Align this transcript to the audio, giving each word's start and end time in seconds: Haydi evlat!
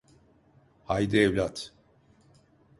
Haydi 0.83 1.17
evlat! 1.17 1.73